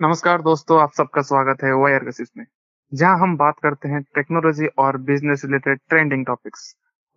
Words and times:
नमस्कार 0.00 0.42
दोस्तों, 0.42 0.78
आप 0.80 0.92
सबका 0.96 1.22
स्वागत 1.22 1.62
है 1.64 1.72
वायर 1.72 2.04
गसिस 2.04 2.28
में, 2.36 2.44
जहाँ 2.92 3.18
हम 3.18 3.36
बात 3.36 3.54
करते 3.62 3.88
हैं 3.88 4.00
टेक्नोलॉजी 4.14 4.66
और 4.78 4.96
बिज़नेस 5.08 5.42
रिलेटेड 5.44 5.78
ट्रेंडिंग 5.88 6.24
टॉपिक्स 6.26 6.62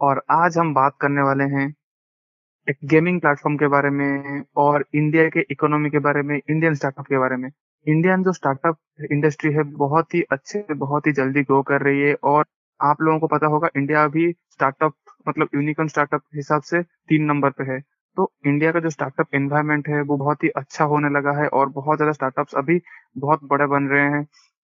और 0.01 0.21
आज 0.31 0.57
हम 0.57 0.73
बात 0.73 0.95
करने 1.01 1.21
वाले 1.21 1.43
हैं 1.53 1.67
एक 2.67 2.77
गेमिंग 2.85 3.21
प्लेटफॉर्म 3.21 3.55
के 3.57 3.67
बारे 3.67 3.89
में 3.89 4.43
और 4.55 4.85
इंडिया 4.95 5.27
के 5.27 5.45
इकोनॉमी 5.51 5.89
के 5.89 5.99
बारे 5.99 6.21
में 6.21 6.35
इंडियन 6.37 6.73
स्टार्टअप 6.75 7.05
के 7.05 7.17
बारे 7.17 7.35
में। 7.35 7.49
इंडियन 7.49 8.23
जो 8.23 8.33
स्टार्टअप 8.33 8.77
इंडस्ट्री 9.11 9.53
है, 9.53 9.63
बहुत 9.63 10.13
ही 10.15 10.21
अच्छे, 10.31 10.65
बहुत 10.73 11.07
ही 11.07 11.11
जल्दी 11.13 11.43
ग्रो 11.43 11.61
कर 11.63 11.81
रही 11.81 12.01
है 12.01 12.13
और 12.15 12.45
आप 12.79 13.01
लोगों 13.01 13.19
को 13.19 13.27
पता 13.27 13.47
होगा 13.47 13.69
इंडिया 13.77 14.03
अभी 14.03 14.31
स्टार्टअप 14.51 14.93
मतलब 15.27 15.55
यूनिकॉर्न 15.55 15.89
स्टार्टअप 15.89 16.21
हिसाब 16.35 16.61
से 16.63 16.83
तीन 16.83 17.25
नंबर 17.25 17.49
पे 17.51 17.71
है। 17.71 17.81
तो 18.17 18.31
इंडिया 18.47 18.71
का 18.71 18.79
जो 18.79 18.89
स्टार्टअप 18.89 19.35
एनवायरमेंट 19.35 19.87
है, 19.89 20.01
वो 20.01 20.17
बहुत 20.17 20.43
ही 20.43 20.49
अच्छा 20.57 20.83
होने 20.85 21.09
लगा 21.09 21.31
है 21.37 21.47
और 21.51 21.69
बहुत 21.71 21.97
ज़्यादा 21.97 22.11
स्टार्टअप्स 22.13 22.55
अभी 22.57 22.79
बहुत 23.17 23.39
बड़े 23.45 23.65
बन 23.67 23.87
रहे 23.87 24.03
हैं। 24.11 24.23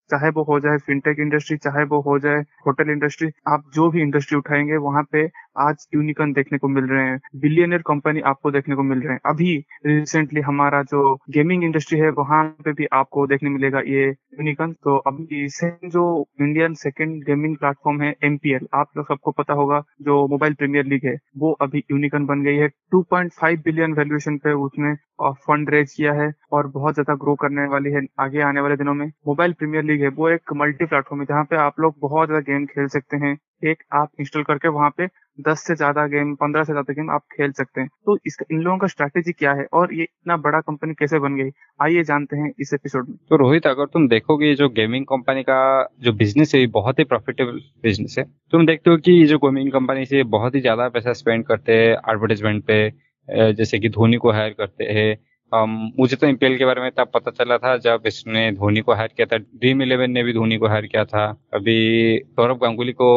चाहे 0.09 0.29
वो 0.31 0.43
हो 0.43 0.59
जाए 0.59 0.77
फिनटेक 0.85 1.19
इंडस्ट्री 1.19 1.57
चाहे 1.59 1.83
वो 1.85 1.99
हो 2.01 2.17
जाए 2.19 2.39
होटल 2.67 2.89
इंडस्ट्री 2.89 3.29
आप 3.47 3.63
जो 3.73 3.89
भी 3.91 4.01
इंडस्ट्री 4.01 4.37
उठाएँगे, 4.37 4.77
वहाँ 4.77 5.03
पे 5.11 5.25
आज 5.59 5.87
यूनिकॉर्न 5.95 6.33
देखने 6.33 6.57
को 6.57 6.67
मिल 6.69 6.85
रहे 6.85 7.05
हैं, 7.05 7.19
बिलियनियर 7.37 7.81
कंपनी 7.81 8.21
आपको 8.23 8.51
देखने 8.51 8.75
को 8.75 8.83
मिल 8.83 8.99
रहे 8.99 9.13
हैं। 9.13 9.19
अभी 9.25 9.55
रिसेंटली 9.85 10.41
हमारा 10.41 10.81
जो 10.83 11.13
गेमिंग 11.29 11.63
इंडस्ट्री 11.63 11.99
है, 11.99 12.09
वहाँ 12.11 12.43
पे 12.65 12.73
भी 12.73 12.85
आपको 12.93 13.25
देखने 13.27 13.49
मिलेगा 13.49 13.79
ये 13.87 14.07
यूनिकॉर्न। 14.07 14.73
तो 14.75 14.95
अभी 15.07 15.47
जो 15.85 16.03
इंडियन 16.41 16.73
सेकेंड 16.75 17.23
गेमिंग 17.25 17.55
प्लेटफॉर्म 17.57 18.01
है 18.01 18.13
एमपीएल 18.23 18.67
आप 18.73 18.97
लोग 18.97 19.05
सबको 19.07 19.31
पता 19.33 19.53
होगा, 19.53 19.81
जो 20.01 20.27
मोबाइल 20.27 20.53
प्रीमियर 20.53 20.85
लीग 20.85 21.05
है, 21.05 21.15
वो 21.37 21.51
अभी 21.61 21.83
यूनिकॉर्न 21.91 22.25
बन 22.25 22.43
गई 22.43 22.55
है। 22.55 22.67
2.5 22.91 23.63
बिलियन 23.65 23.93
वैल्यूएशन 23.93 24.37
पे 24.37 24.53
उसने 24.59 24.93
फंड 25.39 25.69
रेज 25.69 25.93
किया 25.93 26.13
है 26.13 26.31
और 26.53 26.67
बहुत 26.69 26.93
ज़्यादा 26.93 27.15
ग्रो 27.15 27.35
करने 27.35 27.65
वाली 27.69 27.91
है 27.91 28.01
आगे 28.19 28.41
आने 28.41 28.61
वाले 28.61 28.75
दिनों 28.77 28.93
में। 28.93 29.05
मोबाइल 29.27 29.53
प्रीमियर 29.53 29.83
लीग 29.83 30.01
है, 30.01 30.07
वो 30.09 30.29
एक 30.29 30.53
मल्टी 30.55 30.85
प्लेटफॉर्म 30.85 31.21
है, 31.21 31.25
जहाँ 31.25 31.43
पे 31.43 31.55
आप 31.57 31.79
लोग 31.79 31.95
बहुत 32.01 32.27
ज़्यादा 32.27 32.51
गेम 32.51 32.65
खेल 32.65 32.87
सकते 32.89 33.17
हैं। 33.17 33.37
एक 33.63 33.83
आप 33.93 34.09
इंस्टॉल 34.19 34.43
करके 34.43 34.67
वहाँ 34.69 34.89
पे 34.97 35.07
दस 35.39 35.63
से 35.63 35.75
ज़्यादा 35.75 36.05
गेम 36.07 36.33
पंद्रह 36.35 36.63
से 36.63 36.73
ज़्यादा 36.73 36.93
गेम 36.93 37.09
आप 37.11 37.21
खेल 37.33 37.51
सकते 37.51 37.81
हैं। 37.81 37.89
तो 38.05 38.17
इसका 38.25 38.45
इन 38.51 38.61
लोगों 38.61 38.77
का 38.77 38.87
स्ट्रैटेजी 38.87 39.31
क्या 39.31 39.53
है 39.53 39.65
और 39.73 39.93
ये 39.93 40.03
इतना 40.03 40.37
बड़ा 40.37 40.59
कंपनी 40.61 40.93
कैसे 40.93 41.19
बन 41.19 41.35
गई? 41.35 41.49
आइए 41.81 42.03
जानते 42.03 42.37
हैं 42.37 42.51
इस 42.59 42.73
एपिसोड 42.73 43.09
में। 43.09 43.17
तो 43.29 43.35
रोहित 43.35 43.67
अगर 43.67 43.85
तुम 43.85 44.07
देखोगे 44.07 44.53
जो 44.55 44.69
गेमिंग 44.71 45.05
कंपनी 45.05 45.43
का 45.43 45.61
जो 46.01 46.13
बिज़नेस 46.13 46.55
है 46.55 46.65
बहुत 46.71 46.99
ही 46.99 47.03
प्रॉफिटेबल 47.05 47.61
बिज़नेस 47.83 48.15
है। 48.19 48.25
तुम 48.51 48.65
देखते 48.65 48.89
हो 48.89 48.97
कि 48.97 49.23
जो 49.25 49.37
गेमिंग 49.37 49.71
कंपनी 49.71 50.05
से 50.05 50.23
बहुत 50.35 50.55
ही 50.55 50.61
ज़्यादा 50.61 50.89
पैसा 50.89 51.13
स्पेंड 51.13 51.45
करते 51.45 51.73
हैं 51.73 51.91
एडवर्टाइजमेंट 51.91 52.63
पे 52.63 53.53
जैसे 53.53 53.79
कि 53.79 53.89
धोनी 53.89 54.17
को 54.17 54.31
हायर 54.31 54.55
करते 54.57 54.83
हैं। 54.83 55.17
Um, 55.51 55.69
मुझे 55.99 56.15
तो 56.15 56.27
एमपीएल 56.27 56.57
के 56.57 56.65
बारे 56.65 56.81
में 56.81 56.91
तब 56.91 57.09
पता 57.13 57.31
चला 57.31 57.57
था 57.57 57.75
जब 57.77 58.03
इसने 58.05 58.51
धोनी 58.51 58.81
को 58.81 58.93
हायर 58.93 59.13
किया 59.15 59.25
था। 59.27 59.37
ड्रीम 59.37 59.81
इलेवन 59.81 60.11
ने 60.11 60.23
भी 60.23 60.33
धोनी 60.33 60.57
को 60.57 60.67
हायर 60.67 60.85
किया 60.85 61.03
था। 61.05 61.23
अभी 61.53 62.19
सौरभ 62.25 62.57
गांगुली 62.57 62.91
को 62.91 63.07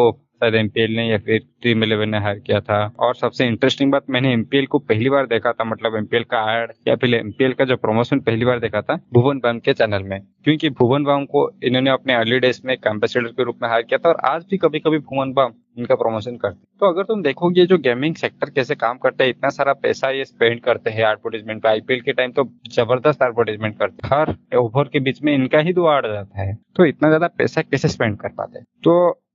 शायद 0.43 0.55
एमपीएल 0.57 0.95
ने 0.97 1.07
या 1.07 1.19
फिर 1.19 1.39
ड्रीम 1.63 1.85
इलेवन 1.85 2.09
ने 2.09 2.19
हायर 2.19 2.39
किया 2.39 2.61
था। 2.61 2.81
और 2.99 3.15
सबसे 3.15 3.47
इंटरेस्टिंग 3.47 3.93
बात, 3.93 4.05
मैंने 4.11 4.33
एमपीएल 4.33 4.67
को 4.67 4.79
पहली 4.81 5.11
बार 5.11 5.27
देखा 5.27 5.53
था 5.53 5.65
मतलब 5.65 5.97
एमपीएल 5.97 6.25
का 6.25 6.41
एड 6.55 6.73
या 6.89 6.97
फिर 6.97 7.15
एमपीएल 7.15 7.53
का 7.53 7.65
जो 7.65 7.77
प्रमोशन 7.79 8.21
पहली 8.21 8.45
बार 8.45 8.61
देखा 8.61 8.81
था, 8.83 8.99
भुवन 9.15 9.39
बाम 9.39 9.59
के 9.59 9.73
चैनल 9.75 10.03
में। 10.05 10.21
क्योंकि 10.45 10.71
भुवन 10.73 11.05
बाम 11.05 11.25
को 11.27 11.51
इन्होंने 11.65 11.91
अपने 11.91 12.15
अर्ली 12.15 12.39
डेज़ 12.41 12.61
में 12.65 12.75
एम्बेसडर 12.77 13.29
के 13.29 13.45
रूप 13.45 13.59
में 13.63 13.69
हायर 13.69 13.83
किया 13.83 13.99
था 13.99 14.09
और 14.09 14.17
आज 14.27 14.45
भी 14.51 14.57
कभी 14.59 14.79
कभी 14.81 14.99
भुवन 15.01 15.33
बाम 15.33 15.53
इनका 15.79 15.95
प्रमोशन 15.95 16.37
करते 16.37 16.61
तो 16.81 16.87
अगर 16.87 17.03
तुम 17.05 17.23
देखोगे 17.23 17.65
जो 17.67 17.77
गेमिंग 17.79 18.15
सेक्टर 18.17 18.51
कैसे 18.51 18.75
काम 18.75 18.99
करते 18.99 19.25
हैं, 19.25 19.31
इतना 19.31 19.51
सारा 19.51 19.73
पैसा 19.75 20.11
ये 20.11 20.25
स्पेंड 20.25 20.61
करते 20.61 20.91
हैं 20.91 21.01
एडवर्टीजमेंट 21.03 21.63
पे। 21.63 21.69
आईपीएल 21.69 22.01
के 22.01 22.13
टाइम 22.13 22.33
तो 22.33 22.45
ज़बरदस्त 22.73 23.23
एडवर्टीजमेंट 23.23 23.79
करते 23.79 24.07
हैं। 24.07 24.17
हर 24.17 24.35
ओवर 24.59 24.89
के 24.93 25.01
बीच 25.01 25.23
में 25.23 25.35
इनका 25.35 25.59
ही 25.59 25.73
दुआ 25.73 25.97
आ 25.97 26.01
जाता 26.03 26.41
है। 26.41 26.55
तो 26.77 26.85
इतना 26.87 27.09
ज़्यादा 27.09 27.27
पैसा 27.39 27.63
कैसे 27.63 27.89
स्पेंड 27.89 28.17
कर 28.19 28.29
पाते 28.31 28.61
तो 28.85 28.95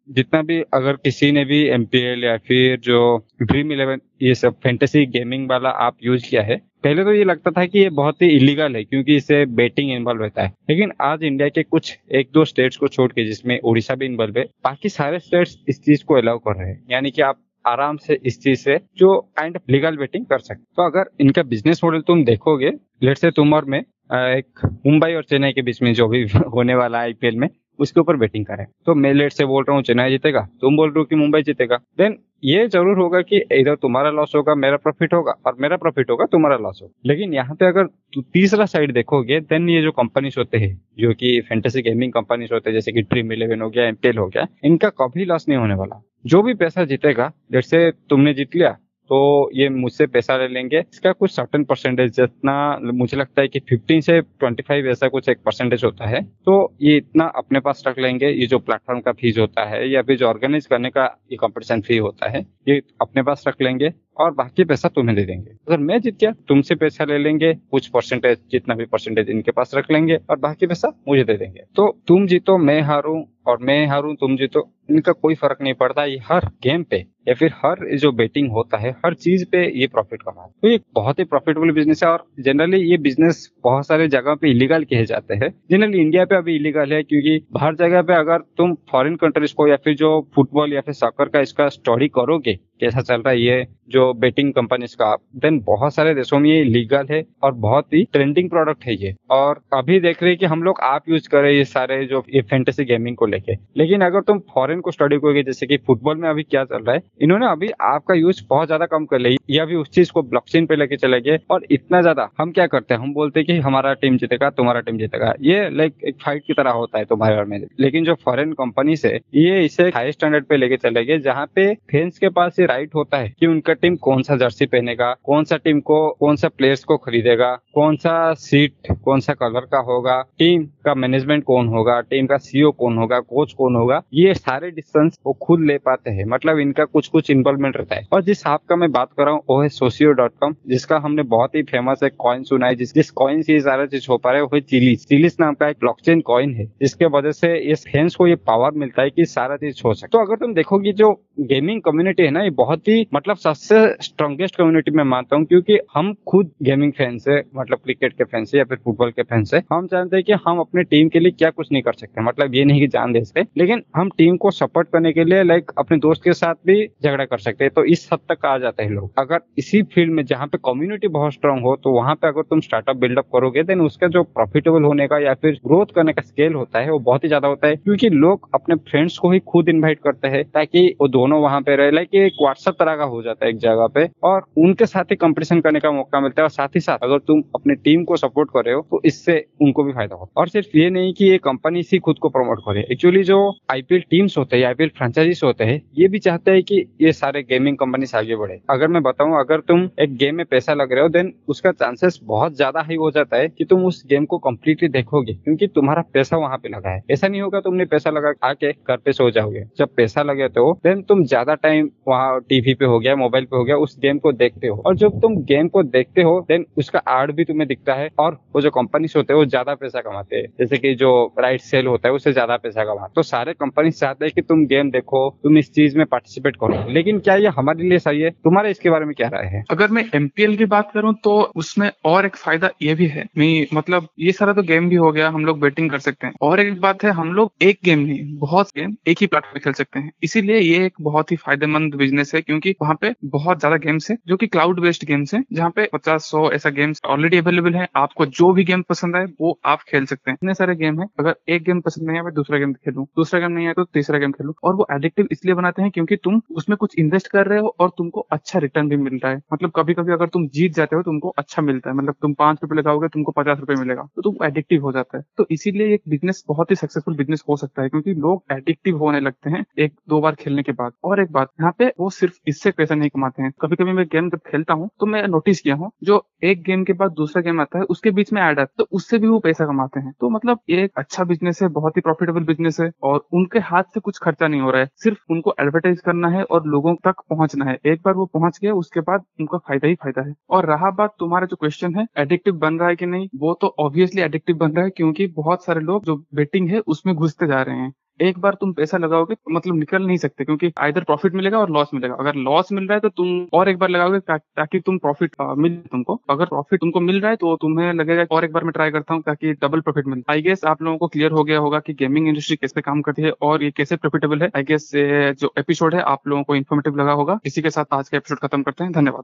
जितना 0.09 0.41
भी 0.41 0.61
अगर 0.73 0.93
किसी 0.93 1.31
ने 1.31 1.43
भी 1.45 1.63
एमपीएल 1.67 2.23
या 2.23 2.37
फिर 2.37 2.79
जो 2.79 2.99
ड्रीम 3.41 3.71
इलेवन 3.71 3.99
ये 4.21 4.35
सब 4.35 4.55
फैंटेसी 4.63 5.05
गेमिंग 5.05 5.49
वाला 5.49 5.69
आप 5.69 5.97
यूज़ 6.03 6.29
किया 6.29 6.41
है, 6.41 6.55
पहले 6.83 7.03
तो 7.03 7.13
ये 7.13 7.23
लगता 7.23 7.51
था 7.51 7.65
कि 7.65 7.79
ये 7.79 7.89
बहुत 7.89 8.21
ही 8.21 8.27
इलीगल 8.27 8.75
है, 8.75 8.83
क्योंकि 8.83 9.15
इससे 9.15 9.45
बेटिंग 9.45 9.91
इन्वॉल्व 9.91 10.21
रहता 10.21 10.43
है। 10.43 10.53
लेकिन 10.69 10.91
आज 11.01 11.23
इंडिया 11.23 11.49
के 11.49 11.63
कुछ 11.63 11.97
एक 12.11 12.29
दो 12.33 12.45
स्टेट्स 12.45 12.77
को 12.77 12.87
छोड़ 12.87 13.11
के, 13.11 13.25
जिसमें 13.25 13.59
उड़ीसा 13.59 13.95
भी 13.95 14.05
इन्वॉल्व 14.05 14.39
है, 14.39 14.45
बाकी 14.63 14.89
सारे 14.89 15.19
स्टेट्स 15.19 15.57
इस 15.67 15.83
चीज़ 15.85 16.03
को 16.05 16.15
अलाउ 16.15 16.37
कर 16.37 16.55
रहे 16.55 16.69
हैं। 16.69 16.83
यानी 16.91 17.11
कि 17.11 17.21
आप 17.21 17.41
आराम 17.65 17.97
से 17.97 18.19
इस 18.25 18.41
चीज़ 18.43 18.59
से 18.59 18.79
जो 18.97 19.09
ऑफ़ 19.39 19.71
लीगल 19.71 19.97
बेटिंग 19.97 20.25
कर 20.25 20.39
सकते 20.39 20.63
तो 20.75 20.85
अगर 20.85 21.09
इनका 21.21 21.43
बिज़नेस 21.43 21.83
मॉडल 21.83 22.01
तुम 22.01 22.23
देखोगे 22.25 22.71
लेट 23.03 23.17
से 23.17 23.31
तुम 23.31 23.53
और 23.53 23.65
में 23.65 23.79
एक 23.79 24.65
मुंबई 24.85 25.13
और 25.13 25.23
चेन्नई 25.23 25.51
के 25.51 25.61
बीच 25.61 25.81
में 25.81 25.93
जो 25.93 26.07
भी 26.07 26.23
होने 26.53 26.75
वाला 26.75 26.97
है 26.97 27.03
आईपीएल 27.03 27.35
में 27.35 27.47
उसके 27.79 27.99
ऊपर 27.99 28.15
बैटिंग 28.15 28.45
करें। 28.45 28.65
तो 28.85 28.95
मैं 28.95 29.13
लेट 29.13 29.31
से 29.31 29.45
बोल 29.45 29.63
रहा 29.63 29.75
हूँ, 29.75 29.83
चेन्नई 29.83 30.09
जीतेगा। 30.09 30.47
तुम 30.61 30.77
बोल 30.77 30.89
रहे 30.89 30.99
हो 30.99 31.05
कि 31.05 31.15
मुंबई 31.15 31.41
जीतेगा। 31.41 31.77
देन 31.97 32.17
ये 32.43 32.67
ज़रूर 32.67 32.97
होगा 32.97 33.21
कि 33.21 33.37
इधर 33.51 33.75
तुम्हारा 33.75 34.09
लॉस 34.09 34.31
होगा, 34.35 34.55
मेरा 34.55 34.77
प्रॉफिट 34.77 35.13
होगा, 35.13 35.33
और 35.45 35.55
मेरा 35.59 35.77
प्रॉफिट 35.77 36.09
होगा, 36.09 36.25
तुम्हारा 36.25 36.57
लॉस 36.57 36.79
होगा। 36.81 37.01
लेकिन 37.05 37.33
यहाँ 37.33 37.55
पे 37.55 37.65
अगर 37.65 37.85
तीसरा 38.33 38.65
साइड 38.65 38.93
देखोगे 38.93 39.39
देन 39.39 39.69
ये 39.69 39.81
जो 39.81 39.91
कंपनीज़ 39.91 40.35
होते 40.37 40.57
हैं, 40.57 40.81
जो 40.99 41.13
कि 41.13 41.39
फैंटेसी 41.41 41.81
गेमिंग 41.81 42.13
कंपनीज़ 42.13 42.53
होते 42.53 42.69
हैं, 42.69 42.73
जैसे 42.73 42.91
कि 42.91 43.01
ड्रीम 43.01 43.31
इलेवन 43.33 43.61
हो 43.61 43.69
गया 43.69 43.87
एमपीएल 43.87 44.17
हो 44.17 44.27
गया, 44.27 44.47
इनका 44.63 44.89
कभी 44.89 45.25
लॉस 45.25 45.49
नहीं 45.49 45.59
होने 45.59 45.75
वाला। 45.75 46.01
जो 46.25 46.41
भी 46.41 46.53
पैसा 46.53 46.85
जीतेगा, 46.85 47.31
जैसे 47.51 47.91
तुमने 48.09 48.33
जीत 48.33 48.55
लिया 48.55 48.77
तो 49.09 49.49
ये 49.53 49.69
मुझसे 49.69 50.05
पैसा 50.07 50.37
ले 50.37 50.47
लेंगे। 50.47 50.79
इसका 50.79 51.11
कुछ 51.11 51.31
सर्टन 51.31 51.63
परसेंटेज 51.63 52.11
जितना 52.11 52.55
मुझे 52.93 53.17
लगता 53.17 53.41
है 53.41 53.47
कि 53.47 53.59
15 53.61 54.01
से 54.01 54.21
25 54.41 54.87
ऐसा 54.87 55.07
कुछ 55.07 55.29
एक 55.29 55.37
परसेंटेज 55.45 55.83
होता 55.83 56.07
है। 56.07 56.21
तो 56.45 56.57
ये 56.81 56.97
इतना 56.97 57.25
अपने 57.35 57.59
पास 57.59 57.83
रख 57.87 57.99
लेंगे। 57.99 58.29
ये 58.29 58.45
जो 58.45 58.59
प्लेटफॉर्म 58.59 58.99
का 58.99 59.11
फ़ीस 59.11 59.37
होता 59.37 59.65
है 59.65 59.87
या 59.89 60.01
फिर 60.01 60.17
जो 60.17 60.27
ऑर्गेनाइज 60.27 60.65
करने 60.65 60.89
का 60.89 61.05
ये 61.31 61.37
कॉम्पिटिशन 61.37 61.81
फ़ी 61.81 61.97
होता 61.97 62.29
है, 62.29 62.45
ये 62.67 62.81
अपने 63.01 63.23
पास 63.23 63.43
रख 63.47 63.61
लेंगे 63.61 63.93
और 64.17 64.31
बाकी 64.31 64.63
पैसा 64.63 64.89
तुम्हें 64.89 65.15
दे 65.15 65.23
देंगे। 65.25 65.51
अगर 65.67 65.77
मैं 65.77 65.99
जीत 66.01 66.17
गया, 66.19 66.31
तुमसे 66.47 66.75
पैसा 66.75 67.05
ले 67.05 67.17
लेंगे, 67.17 67.53
कुछ 67.71 67.87
परसेंटेज 67.87 68.37
जितना 68.51 68.75
भी 68.75 68.85
परसेंटेज 68.85 69.29
इनके 69.29 69.51
पास 69.51 69.71
रख 69.75 69.91
लेंगे 69.91 70.15
और 70.29 70.39
बाकी 70.39 70.67
पैसा 70.67 70.91
मुझे 71.07 71.23
दे 71.23 71.33
देंगे। 71.33 71.63
तो 71.75 71.97
तुम 72.07 72.27
जीतो, 72.27 72.57
मैं 72.57 72.81
हारू 72.81 73.23
और 73.47 73.57
मैं 73.61 73.85
हारू, 73.87 74.13
तुम 74.13 74.37
जीतो। 74.37 74.69
इनका 74.89 75.11
कोई 75.13 75.35
फ़र्क 75.35 75.57
नहीं 75.61 75.73
पड़ता, 75.75 76.03
ये 76.05 76.17
हर 76.25 76.45
गेम 76.63 76.83
पे, 76.83 76.97
या 77.27 77.33
फिर 77.33 77.51
हर 77.55 77.85
जो 77.97 78.11
बेटिंग 78.13 78.51
होता 78.51 78.77
है, 78.77 78.91
हर 79.05 79.13
चीज़ 79.15 79.45
पे 79.51 79.65
ये 79.79 79.87
प्रॉफिट 79.87 80.21
कमा 80.21 80.45
तो 80.61 80.67
ये 80.67 80.79
बहुत 80.95 81.19
ही 81.19 81.23
प्रॉफिटेबल 81.25 81.71
बिज़नेस 81.71 82.03
है 82.03 82.09
और 82.09 82.25
जनरली 82.41 82.79
ये 82.81 82.97
बिज़नेस 82.99 83.49
बहुत 83.63 83.87
सारे 83.87 84.07
जगह 84.09 84.35
पे 84.35 84.51
इलीगल 84.51 84.83
किए 84.83 85.05
जाते 85.05 85.35
हैं। 85.35 85.53
जनरली 85.71 86.01
इंडिया 86.01 86.25
पे 86.25 86.35
अभी 86.35 86.55
इलीगल 86.55 86.93
है 86.93 87.01
क्योंकि 87.03 87.37
बाहर 87.53 87.75
जगह 87.77 88.01
पे 88.01 88.13
अगर 88.15 88.43
तुम 88.57 88.73
फॉरेन 88.91 89.15
कंट्रीज़ 89.17 89.53
को 89.53 89.67
या 89.67 89.75
फिर 89.77 89.95
जो 89.95 90.09
फुटबॉल 90.35 90.73
या 90.73 90.81
फिर 90.81 90.93
सॉकर 90.95 91.29
का 91.29 91.39
इसका 91.41 91.67
स्टडी 91.69 92.07
करोगे 92.09 92.57
कैसा 92.79 93.01
चल 93.01 93.15
रहा 93.15 93.29
है 93.29 93.41
ये 93.41 93.65
जो 93.89 94.13
बेटिंग 94.15 94.51
कंपनीज़ 94.53 94.95
का 94.95 95.15
देन 95.35 95.59
बहुत 95.59 95.93
सारे 95.93 96.13
देशों 96.15 96.39
में 96.39 96.49
ये 96.49 96.63
लीगल 96.63 97.07
है 97.11 97.23
और 97.43 97.51
बहुत 97.57 97.93
ही 97.93 98.03
ट्रेंडिंग 98.13 98.49
प्रोडक्ट 98.49 98.85
है 98.85 98.95
ये। 98.95 99.13
और 99.31 99.61
अभी 99.73 99.99
देख 99.99 100.21
रहे 100.23 100.31
हैं 100.31 100.39
कि 100.39 100.45
हम 100.45 100.63
लोग 100.63 100.79
आप 100.83 101.09
यूज़ 101.09 101.29
कर 101.29 101.41
रहे 101.41 101.55
ये 101.57 101.63
सारे 101.65 102.03
जो 102.05 102.23
ये 102.29 102.41
फैंटेसी 102.41 102.85
गेमिंग 102.85 103.15
को 103.17 103.25
लेके। 103.25 103.53
लेकिन 103.77 104.01
अगर 104.01 104.21
तुम 104.21 104.39
फॉरेन 104.53 104.81
को 104.81 104.91
स्टडी 104.91 105.17
करोगे, 105.17 105.43
जैसे 105.43 105.67
कि 105.67 105.77
फुटबॉल 105.77 106.17
में 106.17 106.29
अभी 106.29 106.43
क्या 106.43 106.63
चल 106.63 106.83
रहा 106.83 106.95
है, 106.95 107.01
इन्होंने 107.21 107.47
अभी 107.47 107.69
आपका 107.83 108.13
यूज़ 108.13 108.41
बहुत 108.49 108.67
ज़्यादा 108.67 108.85
कम 108.85 109.05
कर 109.05 109.19
लिया। 109.19 109.45
या 109.49 109.63
अभी 109.63 109.75
उस 109.75 109.89
चीज़ 109.89 110.11
को 110.11 110.21
ब्लॉकचेन 110.23 110.65
पे 110.65 110.75
लेके 110.75 110.97
चले 110.97 111.21
गए 111.21 111.39
और 111.49 111.65
इतना 111.71 112.01
ज़्यादा। 112.01 112.29
हम 112.39 112.51
क्या 112.51 112.67
करते 112.67 112.93
हैं? 112.93 113.01
हम 113.01 113.13
बोलते 113.13 113.39
हैं 113.39 113.47
कि 113.47 113.57
हमारा 113.59 113.93
टीम 113.95 114.17
जीतेगा, 114.17 114.49
तुम्हारा 114.49 114.79
टीम 114.79 114.97
जीतेगा। 114.97 115.33
ये 115.41 115.69
लाइक 115.69 115.93
एक 116.03 116.15
फाइट 116.21 116.43
की 116.47 116.53
तरह 116.53 116.71
होता 116.71 116.99
है 116.99 117.05
तुम्हारे 117.05 117.35
और 117.37 117.45
में 117.45 117.59
लेकिन 117.79 118.05
जो 118.05 118.13
फॉरेन 118.25 118.51
कंपनीज़ 118.53 119.05
है, 119.07 119.15
ये 119.35 119.63
इसे 119.65 119.83
हाई 119.95 120.11
स्टैंडर्ड 120.11 120.45
पे 120.45 120.57
लेके 120.57 120.77
चले 120.77 121.03
गए, 121.05 121.17
जहाँ 121.19 121.45
पे 121.55 121.73
फैंस 121.91 122.19
के 122.19 122.29
पास 122.29 122.59
ये 122.59 122.65
राइट 122.67 122.95
होता 122.95 123.17
है 123.17 123.33
कि 123.39 123.47
उनका 123.47 123.73
टीम 123.73 123.95
कौन 123.97 124.21
सा 124.21 124.35
जर्सी 124.37 124.65
पहनेगा, 124.65 125.13
कौन 125.23 125.43
सा 125.43 125.57
टीम 125.57 125.79
को, 125.81 125.99
कौन 126.19 126.35
सा 126.35 126.47
प्लेयर्स 126.49 126.83
को 126.83 126.97
खरीदेगा, 126.97 127.53
कौन 127.73 127.95
सा 127.97 128.33
सीट 128.35 128.91
कौन 129.05 129.19
सा 129.19 129.33
कलर 129.33 129.65
का 129.71 129.79
होगा 129.87 130.21
टीम 130.39 130.65
का 130.85 130.93
मैनेजमेंट 130.95 131.43
कौन 131.43 131.67
होगा 131.67 131.99
टीम 132.01 132.25
का 132.27 132.37
सीईओ 132.39 132.71
कौन 132.73 132.97
होगा 132.97 133.19
कोच 133.21 133.53
कौन 133.53 133.75
होगा, 133.75 134.01
ये 134.13 134.33
सारे 134.33 134.71
डिसीज़न 134.71 135.11
वो 135.25 135.33
खुद 135.41 135.61
ले 135.61 135.77
पाते 135.79 136.11
हैं। 136.11 136.25
मतलब 136.27 136.59
इनका 136.59 136.85
कुछ 136.85 137.07
कुछ 137.07 137.29
इन्वॉल्वमेंट 137.31 137.77
रहता 137.77 137.95
है। 137.95 138.07
और 138.13 138.21
जिस 138.23 138.45
ऐप 138.47 138.59
का 138.69 138.75
मैं 138.75 138.91
बात 138.91 139.09
कर 139.17 139.23
रहा 139.23 139.33
हूँ, 139.33 139.41
वो 139.49 139.61
है 139.61 139.69
सोशियो 139.69 140.11
डॉट 140.13 140.33
कॉम 140.39 140.55
जिसका 140.67 140.97
हमने 140.99 141.23
बहुत 141.27 141.55
ही 141.55 141.63
फ़ेमस 141.63 142.03
एक 142.03 142.15
कॉइन 142.19 142.43
सुना 142.43 142.67
है, 142.67 142.75
जिस 142.75 142.93
जिस 142.93 143.11
कॉइन 143.13 143.41
से 143.41 143.53
ये 143.53 143.59
सारा 143.61 143.85
चीज़ 143.87 144.05
हो 144.09 144.17
पा 144.17 144.31
रहा 144.31 144.39
है, 144.39 144.45
वो 144.45 144.59
चिलीस 144.61 145.05
चिलीस 145.07 145.39
नाम 145.39 145.53
का 145.53 145.69
एक 145.69 145.77
ब्लॉकचेन 145.79 146.21
कॉइन 146.21 146.53
है, 146.55 146.65
जिसके 146.81 147.05
वजह 147.17 147.31
से 147.33 147.55
इस 147.71 147.85
फैंस 147.87 148.15
को 148.15 148.27
ये 148.27 148.35
पावर 148.47 148.71
मिलता 148.75 149.01
है 149.01 149.09
कि 149.09 149.25
सारा 149.27 149.57
चीज़ 149.57 149.81
हो 149.85 149.93
सकता 149.93 150.17
तो 150.17 150.25
अगर 150.25 150.35
तुम 150.37 150.53
देखोगे 150.53 150.93
जो 150.93 151.11
गेमिंग 151.41 151.81
कम्युनिटी 151.81 152.23
है 152.23 152.29
ना, 152.31 152.41
ये 152.41 152.49
बहुत 152.57 152.87
ही 152.87 153.05
मतलब 153.13 153.37
सबसे 153.37 153.77
स्ट्रॉन्गेस्ट 154.03 154.55
कम्युनिटी 154.55 154.91
में 154.91 155.03
मानता 155.05 155.35
हूँ 155.35 155.45
क्योंकि 155.45 155.79
हम 155.95 156.13
खुद 156.27 156.51
गेमिंग 156.63 156.91
फैंस 156.93 157.25
है 157.27 157.37
मतलब 157.55 157.79
क्रिकेट 157.79 158.13
के 158.13 158.23
फैंस 158.25 158.51
है 158.53 158.57
या 158.57 158.63
फिर 158.65 158.77
फुटबॉल 158.85 159.11
के 159.11 159.23
फैंस 159.23 159.53
है। 159.53 159.61
हम 159.73 159.87
जानते 159.87 160.15
हैं 160.15 160.23
कि 160.25 160.33
हम 160.45 160.59
अपने 160.59 160.83
टीम 160.85 161.09
के 161.09 161.19
लिए 161.19 161.31
क्या 161.31 161.49
कुछ 161.51 161.71
नहीं 161.71 161.81
कर 161.83 161.93
सकते 161.93 162.21
मतलब 162.23 162.55
ये 162.55 162.65
नहीं 162.65 162.79
कि 162.79 162.87
जान 162.89 163.13
दे 163.13 163.23
सकते। 163.23 163.45
लेकिन 163.57 163.83
हम 163.95 164.09
टीम 164.17 164.37
को 164.37 164.51
सपोर्ट 164.53 164.87
करने 164.89 165.11
के 165.13 165.23
लिए 165.23 165.43
लाइक 165.43 165.71
अपने 165.77 165.97
दोस्त 165.99 166.23
के 166.23 166.33
साथ 166.33 166.55
भी 166.67 166.85
झगड़ा 167.03 167.25
कर 167.25 167.37
सकते 167.39 167.63
हैं। 167.63 167.73
तो 167.75 167.83
इस 167.87 168.07
हद 168.13 168.19
तक 168.29 168.45
आ 168.45 168.57
जाते 168.57 168.83
हैं 168.83 168.91
लोग। 168.91 169.11
अगर 169.19 169.39
इसी 169.57 169.81
फ़ील्ड 169.85 170.13
में 170.13 170.23
जहाँ 170.25 170.47
पे 170.47 170.57
कम्युनिटी 170.65 171.07
बहुत 171.09 171.33
स्ट्रांग 171.33 171.61
हो 171.63 171.75
तो 171.83 171.91
वहाँ 171.91 172.15
पे 172.15 172.27
अगर 172.27 172.41
तुम 172.41 172.59
स्टार्टअप 172.61 172.95
बिल्डअप 172.97 173.25
करोगे 173.33 173.63
देन 173.63 173.81
उसका 173.81 174.07
जो 174.09 174.23
प्रॉफिटेबल 174.25 174.83
होने 174.83 175.07
का 175.07 175.17
या 175.19 175.33
फिर 175.35 175.59
ग्रोथ 175.65 175.93
करने 175.95 176.13
का 176.13 176.21
स्केल 176.21 176.53
होता 176.53 176.79
है, 176.79 176.91
वो 176.91 176.99
बहुत 177.01 177.23
ही 177.23 177.27
ज़्यादा 177.27 177.47
होता 177.47 177.67
है। 177.67 177.75
क्योंकि 177.77 178.09
लोग 178.09 178.49
अपने 178.55 178.75
फ्रेंड्स 178.89 179.17
को 179.17 179.31
ही 179.31 179.39
खुद 179.47 179.69
इन्वाइट 179.69 179.99
करते 179.99 180.27
हैं, 180.27 180.43
ताकि 180.45 180.85
वो 181.01 181.07
दोनों 181.09 181.41
वहाँ 181.41 181.61
पे 181.61 181.75
रहे। 181.75 181.91
लाइक 181.91 182.15
एक 182.47 182.49
व्हाट्सएप 182.49 182.75
तरह 182.75 182.95
का 182.95 183.03
हो 183.05 183.21
जाता 183.23 183.45
है 183.45 183.51
एक 183.51 183.57
जगह 183.59 183.87
पे, 183.87 184.07
और 184.23 184.45
उनके 184.57 184.85
साथ 184.85 185.11
ही 185.11 185.15
कंपटीशन 185.17 185.59
करने 185.61 185.79
का 185.79 185.91
मौका 185.91 186.19
मिलता 186.21 186.41
है, 186.41 186.43
और 186.43 186.49
साथ 186.51 186.75
ही 186.75 186.79
साथ 186.81 186.97
अगर 187.03 187.19
तुम 187.19 187.41
अपने 187.55 187.75
टीम 187.77 188.03
को 188.03 188.15
सपोर्ट 188.17 188.49
कर 188.49 188.65
रहे 188.65 188.75
हो 188.75 188.81
तो 188.91 189.01
इससे 189.05 189.35
उनको 189.61 189.83
भी 189.83 189.93
फ़ायदा 189.93 190.15
होता 190.15 190.29
है। 190.29 190.41
और 190.41 190.49
सिर्फ़ 190.49 190.77
ये 190.77 190.89
नहीं 190.89 191.13
कि 191.13 191.25
ये 191.25 191.37
कंपनी 191.39 191.81
ही 191.91 191.97
खुद 191.99 192.17
को 192.21 192.29
प्रमोट 192.29 192.59
करे। 192.59 192.85
एक्चुअली 192.91 193.23
जो 193.23 193.37
आईपीएल 193.71 194.01
टीम्स 194.11 194.37
होते 194.37 194.57
हैं 194.57 194.65
आईपीएल 194.65 194.89
फ्रेंचाइजीज 194.97 195.41
होते 195.43 195.63
हैं, 195.63 195.81
ये 195.97 196.07
भी 196.07 196.19
चाहते 196.19 196.51
हैं 196.51 196.63
कि 196.63 196.83
ये 197.01 197.11
सारे 197.13 197.43
गेमिंग 197.43 197.77
कंपनी 197.77 198.05
आगे 198.15 198.35
बढ़े। 198.35 198.59
अगर 198.69 198.87
मैं 198.87 199.01
बताऊँ, 199.03 199.39
अगर 199.39 199.59
तुम 199.61 199.87
एक 199.99 200.15
गेम 200.17 200.35
में 200.35 200.45
पैसा 200.47 200.73
लग 200.73 200.93
रहे 200.93 201.01
हो 201.01 201.09
देन 201.09 201.33
उसका 201.49 201.71
चांसेस 201.73 202.19
बहुत 202.23 202.55
ज़्यादा 202.55 202.81
हाई 202.81 202.95
हो 202.97 203.11
जाता 203.11 203.37
है 203.37 203.47
कि 203.49 203.65
तुम 203.65 203.85
उस 203.85 204.03
गेम 204.09 204.25
को 204.25 204.37
कम्प्लीटली 204.39 204.89
देखोगे, 204.89 205.33
क्योंकि 205.35 205.67
तुम्हारा 205.69 206.01
पैसा 206.13 206.37
वहाँ 206.37 206.57
पे 206.57 206.69
लगा 206.69 206.89
है। 206.89 207.01
ऐसा 207.11 207.27
नहीं 207.27 207.41
होगा 207.41 207.59
तुमने 207.61 207.85
पैसा 207.87 208.09
लगा 208.09 208.33
आके 208.43 208.71
घर 208.71 208.97
पे 208.97 209.11
सो 209.13 209.29
जाओगे। 209.31 209.63
जब 209.77 209.95
पैसा 209.97 210.23
लगे 210.23 210.47
तो 210.49 210.71
देन 210.83 211.01
तुम 211.03 211.23
ज़्यादा 211.25 211.53
टाइम 211.57 211.89
वहाँ 212.07 212.36
टीवी 212.39 212.73
पे 212.73 212.85
हो 212.85 212.99
गया 212.99 213.15
मोबाइल 213.15 213.45
पे 213.45 213.57
हो 213.57 213.63
गया, 213.63 213.75
उस 213.77 213.97
गेम 213.99 214.17
को 214.19 214.31
देखते 214.33 214.67
हो। 214.67 214.81
और 214.85 214.95
जब 214.97 215.19
तुम 215.21 215.35
गेम 215.45 215.67
को 215.67 215.83
देखते 215.85 216.21
हो 216.21 216.39
देन 216.47 216.65
उसका 216.77 216.99
आर्ट 217.09 217.31
भी 217.31 217.43
तुम्हें 217.45 217.67
दिखता 217.67 217.93
है 217.93 218.09
और 218.19 218.39
वो 218.55 218.61
जो 218.61 218.69
कंपनी 218.71 219.07
होते 219.15 219.33
हैं, 219.33 219.37
वो 219.37 219.45
ज़्यादा 219.45 219.75
पैसा 219.75 220.01
कमाते 220.01 220.35
हैं। 220.35 220.47
जैसे 220.59 220.77
कि 220.77 220.93
जो 220.95 221.11
राइट 221.39 221.61
सेल 221.61 221.87
होता 221.87 222.09
है, 222.09 222.13
उससे 222.15 222.33
ज़्यादा 222.33 222.57
पैसा 222.57 222.83
कमाते 222.85 223.13
तो 223.15 223.23
सारे 223.23 223.53
कंपनी 223.55 223.91
चाहते 223.91 224.25
हैं 224.25 224.33
कि 224.35 224.41
तुम 224.43 224.65
गेम 224.67 224.91
देखो, 224.91 225.29
तुम 225.43 225.57
इस 225.57 225.71
चीज़ 225.73 225.97
में 225.97 226.05
पार्टिसिपेट 226.07 226.55
करो। 226.55 226.83
लेकिन 226.91 227.19
क्या 227.19 227.35
ये 227.35 227.47
हमारे 227.49 227.83
लिए 227.83 227.99
सही 227.99 228.21
है? 228.21 228.29
तुम्हारे 228.43 228.71
इसके 228.71 228.89
बारे 228.89 229.05
में 229.05 229.13
क्या 229.15 229.27
राय 229.29 229.45
है? 229.47 229.63
अगर 229.71 229.87
मैं 229.89 230.03
एमपीएल 230.15 230.55
की 230.57 230.65
बात 230.67 230.91
करूँ 230.93 231.13
तो 231.23 231.39
उसमें 231.55 231.89
और 232.05 232.25
एक 232.25 232.35
फ़ायदा 232.37 232.69
ये 232.81 232.95
भी 232.95 233.07
है। 233.07 233.25
मतलब 233.73 234.07
ये 234.19 234.31
सारा 234.31 234.53
तो 234.53 234.61
गेम 234.63 234.89
भी 234.89 234.95
हो 234.97 235.11
गया, 235.11 235.29
हम 235.29 235.45
लोग 235.45 235.59
बेटिंग 235.59 235.89
कर 235.91 235.99
सकते 235.99 236.27
हैं। 236.27 236.33
और 236.41 236.59
एक 236.59 236.79
बात 236.81 237.03
है, 237.03 237.11
हम 237.11 237.33
लोग 237.33 237.51
एक 237.61 237.79
गेम 237.85 237.99
नहीं, 237.99 238.37
बहुत 238.37 238.67
गेम 238.77 238.95
एक 239.07 239.17
ही 239.21 239.27
प्लेटफॉर्म 239.27 239.59
खेल 239.59 239.73
सकते 239.73 239.99
हैं। 239.99 240.11
इसीलिए 240.23 240.59
ये 240.59 240.85
एक 240.85 240.93
बहुत 241.01 241.31
ही 241.31 241.35
फ़ायदेमंद 241.37 241.95
बिज़नेस 241.95 242.26
है, 242.35 242.41
क्योंकि 242.41 242.75
वहाँ 242.81 242.95
पे 243.01 243.13
बहुत 243.25 243.59
ज़्यादा 243.59 243.77
गेम्स 243.77 244.09
है, 244.11 244.17
जो 244.27 244.37
कि 244.37 244.47
क्लाउड 244.47 244.79
बेस्ड 244.81 245.05
गेम्स 245.07 245.33
है, 245.33 245.43
जहाँ 245.53 245.69
पे 245.69 245.87
पचास 245.93 246.25
सौ 246.25 246.49
ऐसा 246.51 246.69
गेम्स 246.71 247.01
ऑलरेडी 247.07 247.37
अवेलेबल 247.37 247.75
है। 247.75 247.87
आपको 247.97 248.25
जो 248.27 248.51
भी 248.53 248.63
गेम 248.63 248.81
पसंद 248.89 249.15
आए, 249.15 249.25
वो 249.41 249.57
आप 249.65 249.81
खेल 249.89 250.05
सकते 250.05 250.31
हैं। 250.31 250.37
इतने 250.37 250.53
सारे 250.53 250.75
गेम 250.75 250.99
है, 251.01 251.07
अगर 251.19 251.35
एक 251.49 251.63
गेम 251.63 251.81
पसंद 251.81 252.07
नहीं 252.07 252.17
है 252.17 252.23
मैं 252.23 252.33
दूसरा 252.33 252.57
गेम 252.57 252.73
खेलूँ, 252.75 253.05
दूसरा 253.17 253.39
गेम 253.39 253.51
नहीं 253.51 253.65
है 253.67 253.73
तो 253.73 253.83
तीसरा 253.85 254.19
गेम 254.19 254.31
खेलूँ। 254.31 254.53
और 254.63 254.75
वो 254.75 254.87
एडिक्टिव 254.91 255.27
इसलिए 255.31 255.55
बनाते 255.55 255.81
हैं, 255.81 255.91
क्योंकि 255.91 256.15
तुम 256.17 256.41
उसमें 256.51 256.77
कुछ 256.77 256.95
इन्वेस्ट 256.99 257.27
कर 257.27 257.47
रहे 257.47 257.59
हो 257.59 257.75
और 257.79 257.89
तुमको 257.97 258.25
अच्छा 258.31 258.59
रिटर्न 258.59 258.89
भी 258.89 258.97
मिल 258.97 259.19
रहा 259.23 259.31
है। 259.31 259.41
मतलब 259.53 259.71
कभी 259.75 259.93
कभी 259.93 260.13
अगर 260.13 260.27
तुम 260.27 260.47
जीत 260.49 260.73
जाते 260.75 260.95
हो, 260.95 261.01
तुमको 261.03 261.33
अच्छा 261.37 261.61
मिलता 261.61 261.89
है। 261.89 261.95
मतलब 261.95 262.15
तुम 262.21 262.33
पाँच 262.35 262.59
रुपए 262.63 262.75
लगाओगे, 262.75 263.07
तुमको 263.07 263.31
पचास 263.33 263.59
रुपए 263.59 263.75
मिलेगा 263.75 264.07
तो 264.15 264.21
तुम 264.21 264.45
एडिक्टिव 264.45 264.83
हो 264.83 264.91
जाता 264.91 265.17
है। 265.17 265.23
तो 265.37 265.45
इसीलिए 265.51 265.93
एक 265.93 266.01
बिज़नेस 266.09 266.43
बहुत 266.47 266.71
ही 266.71 266.75
सक्सेसफुल 266.75 267.15
बिज़नेस 267.15 267.43
हो 267.49 267.55
सकता 267.57 267.81
है, 267.81 267.89
क्योंकि 267.89 268.13
लोग 268.15 268.43
एडिक्टिव 268.51 268.97
होने 268.97 269.19
लगते 269.19 269.49
हैं 269.49 269.63
एक 269.79 269.93
दो 270.09 270.19
बार 270.21 270.35
खेलने 270.35 270.63
के 270.63 270.71
बाद। 270.73 270.91
और 271.03 271.21
एक 271.21 271.31
बात, 271.31 271.49
यहाँ 271.59 271.73
पे 271.79 271.91
वो 271.99 272.06
सिर्फ़ 272.11 272.35
इससे 272.47 272.71
पैसा 272.71 272.95
नहीं 272.95 273.09
कमाते 273.09 273.43
हैं। 273.43 273.51
कभी 273.61 273.75
कभी 273.75 273.91
मैं 273.93 274.05
गेम 274.07 274.29
जब 274.29 274.39
खेलता 274.47 274.73
हूँ 274.73 274.89
तो 274.99 275.05
मैं 275.05 275.27
नोटिस 275.27 275.61
किया 275.61 275.75
हूँ, 275.75 275.91
जो 276.03 276.23
एक 276.43 276.61
गेम 276.63 276.83
के 276.83 276.93
बाद 276.93 277.11
दूसरा 277.11 277.41
गेम 277.41 277.61
आता 277.61 277.79
है, 277.79 277.83
उसके 277.85 278.11
बीच 278.11 278.31
में 278.33 278.41
एड 278.41 278.47
आता 278.49 278.61
है 278.61 278.67
तो 278.77 278.87
उससे 278.91 279.17
भी 279.17 279.27
वो 279.27 279.39
पैसा 279.39 279.65
कमाते 279.65 279.99
हैं। 279.99 280.13
तो 280.21 280.29
मतलब 280.29 280.59
ये 280.69 280.83
एक 280.83 280.91
अच्छा 280.97 281.23
बिज़नेस 281.23 281.61
है, 281.61 281.67
बहुत 281.69 281.97
ही 281.97 282.01
प्रॉफिटेबल 282.01 282.43
बिज़नेस 282.45 282.79
है, 282.79 282.89
और 283.03 283.25
उनके 283.33 283.59
हाथ 283.61 283.83
से 283.93 283.99
कुछ 283.99 284.19
खर्चा 284.19 284.47
नहीं 284.47 284.61
हो 284.61 284.71
रहा 284.71 284.81
है। 284.81 284.89
सिर्फ़ 284.95 285.31
उनको 285.31 285.53
एडवर्टाइज 285.59 285.99
करना 286.01 286.29
है 286.29 286.43
और 286.43 286.67
लोगों 286.67 286.95
तक 287.05 287.21
पहुँचना 287.29 287.65
है। 287.65 287.77
एक 287.85 288.01
बार 288.05 288.13
वो 288.13 288.25
पहुँच 288.27 288.59
गया 288.61 288.73
उसके 288.75 289.01
बाद 289.01 289.23
उनका 289.39 289.57
फ़ायदा 289.57 289.87
ही 289.87 289.95
फ़ायदा 289.95 290.21
है। 290.21 290.33
और 290.49 290.65
रहा 290.65 290.91
बात 290.93 291.15
तुम्हारा 291.19 291.45
जो 291.45 291.55
क्वेश्चन 291.55 291.95
है 291.95 292.05
एडिक्टिव 292.17 292.55
बन 292.57 292.79
रहा 292.79 292.89
है 292.89 292.95
कि 292.95 293.05
नहीं, 293.05 293.27
वो 293.35 293.53
तो 293.53 293.75
ऑब्वियसली 293.79 294.21
एडिक्टिव 294.21 294.55
बन 294.57 294.71
रहा 294.71 294.85
है, 294.85 294.91
क्योंकि 294.91 295.27
बहुत 295.37 295.63
सारे 295.65 295.81
लोग 295.81 296.05
जो 296.05 296.15
बेटिंग 296.35 296.69
है, 296.69 296.79
उसमें 296.79 297.15
घुसते 297.15 297.47
जा 297.47 297.61
रहे 297.61 297.75
हैं। 297.75 297.93
एक 298.19 298.37
बार 298.39 298.53
तुम 298.61 298.71
पैसा 298.73 298.97
लगाओगे 298.97 299.35
तो 299.35 299.53
मतलब 299.53 299.75
निकल 299.75 300.05
नहीं 300.05 300.17
सकते 300.17 300.45
क्योंकि 300.45 300.71
आइधर 300.79 301.03
प्रॉफिट 301.03 301.33
मिलेगा 301.35 301.59
और 301.59 301.69
लॉस 301.71 301.89
मिलेगा। 301.93 302.15
अगर 302.19 302.35
लॉस 302.37 302.71
मिल 302.71 302.87
रहा 302.87 302.93
है 302.93 302.99
तो 302.99 303.09
तुम 303.11 303.57
और 303.57 303.69
एक 303.69 303.77
बार 303.77 303.89
लगाओगे 303.89 304.19
ताकि 304.19 304.79
तुम 304.79 304.97
प्रॉफिट 304.97 305.35
मिल 305.57 305.75
तुमको। 305.91 306.19
अगर 306.29 306.45
प्रॉफिट 306.45 306.79
तुमको 306.79 306.99
मिल 306.99 307.19
रहा 307.21 307.31
है 307.31 307.37
तो 307.37 307.55
तुम्हें 307.61 307.91
लगेगा 307.93 308.25
और 308.31 308.45
एक 308.45 308.53
बार 308.53 308.63
मैं 308.63 308.71
ट्राई 308.71 308.91
करता 308.91 309.13
हूँ 309.13 309.21
ताकि 309.23 309.53
डबल 309.63 309.81
प्रॉफिट 309.81 310.07
मिले। 310.07 310.23
आई 310.29 310.41
गेस 310.41 310.65
आप 310.65 310.81
लोगों 310.81 310.97
को 310.97 311.07
क्लियर 311.07 311.31
हो 311.31 311.43
गया 311.43 311.59
होगा 311.59 311.79
कि 311.79 311.93
गेमिंग 311.95 312.27
इंडस्ट्री 312.27 312.55
कैसे 312.55 312.81
काम 312.81 313.01
करती 313.01 313.21
है 313.21 313.31
और 313.41 313.63
ये 313.63 313.71
कैसे 313.77 313.95
प्रॉफिटेबल 313.97 314.41
है। 314.41 314.49
आई 314.55 314.63
गेस 314.63 314.91
जो 314.95 315.53
एपिसोड 315.59 315.95
है 315.95 316.01
आप 316.07 316.27
लोगों 316.27 316.43
को 316.43 316.55
इन्फॉर्मेटिव 316.55 316.97
लगा 317.01 317.11
होगा। 317.13 317.39
इसी 317.45 317.61
के 317.61 317.69
साथ 317.69 317.93
आज 317.93 318.09
का 318.09 318.17
एपिसोड 318.17 318.39
खत्म 318.39 318.63
करते 318.63 318.83
हैं। 318.83 318.93
धन्यवाद। 318.93 319.15